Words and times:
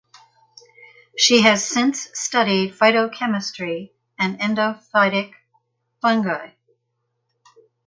She 1.15 1.43
has 1.43 1.63
since 1.63 2.07
studied 2.15 2.73
phytochemistry 2.73 3.91
and 4.17 4.39
endophytic 4.39 5.33
fungi. 6.01 6.53